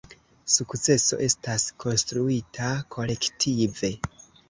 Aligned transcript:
Sukceso 0.53 1.19
estas 1.27 1.67
konstruita 1.85 2.73
kolektive. 2.99 3.97